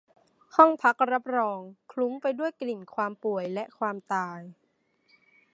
[0.55, 1.59] ห้องพักรับรอง
[1.91, 4.39] คลุ้งไปด้วยกลิ่นความป่วยและความตาย